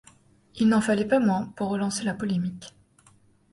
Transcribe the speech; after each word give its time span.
Il 0.55 0.67
n'en 0.67 0.81
fallait 0.81 1.07
pas 1.07 1.19
moins 1.19 1.53
pour 1.55 1.69
relancer 1.69 2.03
la 2.03 2.15
polémique. 2.15 2.75